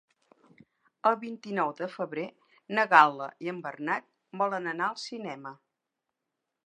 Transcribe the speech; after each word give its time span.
El 1.09 1.17
vint-i-nou 1.23 1.73
de 1.81 1.89
febrer 1.97 2.23
na 2.79 2.85
Gal·la 2.95 3.27
i 3.47 3.53
en 3.55 3.61
Bernat 3.67 4.09
volen 4.43 4.71
anar 4.73 4.89
al 4.89 4.99
cinema. 5.03 5.57